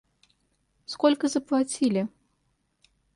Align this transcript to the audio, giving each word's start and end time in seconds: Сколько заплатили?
Сколько 0.87 1.27
заплатили? 1.27 2.09